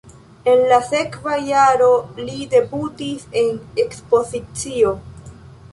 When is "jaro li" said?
1.49-2.39